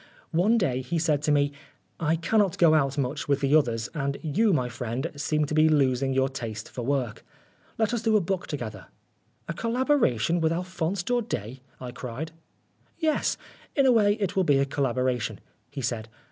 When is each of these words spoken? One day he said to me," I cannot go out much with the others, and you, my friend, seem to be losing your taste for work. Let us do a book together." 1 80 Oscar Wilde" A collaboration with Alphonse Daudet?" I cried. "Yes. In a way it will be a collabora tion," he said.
One 0.31 0.57
day 0.57 0.81
he 0.81 0.97
said 0.97 1.21
to 1.21 1.31
me," 1.31 1.51
I 1.99 2.15
cannot 2.15 2.57
go 2.57 2.73
out 2.73 2.97
much 2.97 3.27
with 3.27 3.39
the 3.41 3.55
others, 3.55 3.87
and 3.93 4.17
you, 4.23 4.51
my 4.51 4.67
friend, 4.67 5.11
seem 5.15 5.45
to 5.45 5.53
be 5.53 5.69
losing 5.69 6.11
your 6.11 6.27
taste 6.27 6.71
for 6.71 6.81
work. 6.81 7.23
Let 7.77 7.93
us 7.93 8.01
do 8.01 8.17
a 8.17 8.19
book 8.19 8.47
together." 8.47 8.87
1 8.87 8.87
80 8.87 8.87
Oscar 8.87 8.97
Wilde" 8.97 9.47
A 9.47 9.61
collaboration 9.85 10.41
with 10.41 10.51
Alphonse 10.51 11.03
Daudet?" 11.03 11.59
I 11.79 11.91
cried. 11.91 12.31
"Yes. 12.97 13.37
In 13.75 13.85
a 13.85 13.91
way 13.91 14.13
it 14.13 14.35
will 14.35 14.43
be 14.43 14.57
a 14.57 14.65
collabora 14.65 15.21
tion," 15.21 15.39
he 15.69 15.81
said. 15.81 16.09